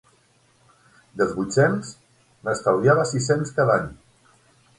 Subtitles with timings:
[1.21, 1.91] Dels vuit-cents,
[2.49, 3.93] n'estalviava sis-cents cada any.